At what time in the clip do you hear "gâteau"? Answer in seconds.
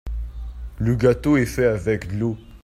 0.95-1.37